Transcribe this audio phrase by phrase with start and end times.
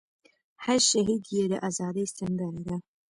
[0.63, 2.75] هر شهید ئې د ازادۍ سندره ده